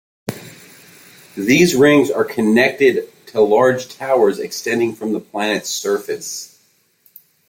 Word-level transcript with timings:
These 1.37 1.75
rings 1.75 2.09
are 2.09 2.25
connected 2.25 3.13
to 3.27 3.41
large 3.41 3.87
towers 3.87 4.39
extending 4.39 4.95
from 4.95 5.13
the 5.13 5.19
planets 5.19 5.69
surface. 5.69 6.59